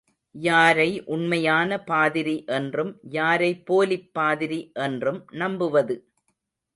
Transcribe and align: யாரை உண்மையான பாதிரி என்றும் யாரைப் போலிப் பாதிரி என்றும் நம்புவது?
யாரை 0.35 0.87
உண்மையான 1.05 1.77
பாதிரி 1.81 2.33
என்றும் 2.49 2.91
யாரைப் 3.09 3.65
போலிப் 3.65 4.09
பாதிரி 4.13 4.71
என்றும் 4.79 5.21
நம்புவது? 5.33 5.97